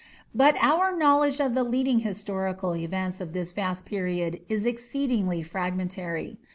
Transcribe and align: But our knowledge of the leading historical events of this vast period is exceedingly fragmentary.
But 0.33 0.57
our 0.63 0.97
knowledge 0.97 1.39
of 1.39 1.53
the 1.53 1.63
leading 1.63 1.99
historical 1.99 2.75
events 2.75 3.21
of 3.21 3.33
this 3.33 3.51
vast 3.51 3.85
period 3.85 4.41
is 4.49 4.65
exceedingly 4.65 5.43
fragmentary. 5.43 6.39